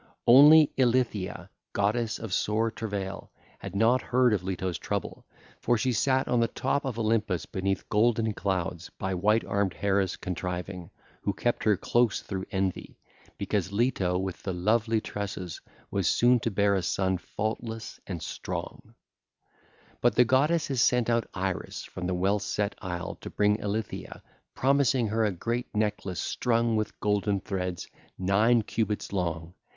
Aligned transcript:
Only 0.25 0.73
Eilithyia, 0.79 1.47
goddess 1.73 2.17
of 2.17 2.33
sore 2.33 2.71
travail, 2.71 3.29
had 3.59 3.75
not 3.75 4.01
heard 4.01 4.33
of 4.33 4.41
Leto's 4.43 4.79
trouble, 4.79 5.27
for 5.59 5.77
she 5.77 5.91
sat 5.93 6.27
on 6.27 6.39
the 6.39 6.47
top 6.47 6.85
of 6.85 6.97
Olympus 6.97 7.45
beneath 7.45 7.87
golden 7.87 8.33
clouds 8.33 8.89
by 8.97 9.13
white 9.13 9.45
armed 9.45 9.75
Hera's 9.75 10.15
contriving, 10.17 10.89
who 11.21 11.33
kept 11.33 11.63
her 11.65 11.77
close 11.77 12.21
through 12.21 12.47
envy, 12.49 12.97
because 13.37 13.71
Leto 13.71 14.17
with 14.17 14.41
the 14.41 14.53
lovely 14.53 15.01
tresses 15.01 15.61
was 15.91 16.07
soon 16.07 16.39
to 16.39 16.49
bear 16.49 16.73
a 16.73 16.81
son 16.81 17.19
faultless 17.19 17.99
and 18.07 18.23
strong. 18.23 18.95
(ll. 20.01 20.01
102 20.01 20.01
114) 20.01 20.01
But 20.01 20.15
the 20.15 20.25
goddesses 20.25 20.81
sent 20.81 21.11
out 21.11 21.29
Iris 21.35 21.83
from 21.83 22.07
the 22.07 22.15
well 22.15 22.39
set 22.39 22.73
isle 22.81 23.19
to 23.21 23.29
bring 23.29 23.57
Eilithyia, 23.57 24.23
promising 24.55 25.09
her 25.09 25.23
a 25.23 25.31
great 25.31 25.67
necklace 25.75 26.19
strung 26.19 26.75
with 26.75 26.99
golden 26.99 27.39
threads, 27.39 27.87
nine 28.17 28.63
cubits 28.63 29.13
long. 29.13 29.53